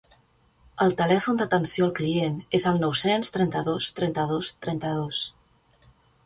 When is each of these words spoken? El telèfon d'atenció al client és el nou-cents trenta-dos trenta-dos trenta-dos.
El 0.85 0.93
telèfon 1.01 1.41
d'atenció 1.41 1.85
al 1.87 1.93
client 1.99 2.39
és 2.59 2.65
el 2.71 2.81
nou-cents 2.85 3.31
trenta-dos 3.37 3.91
trenta-dos 4.01 4.51
trenta-dos. 4.67 5.23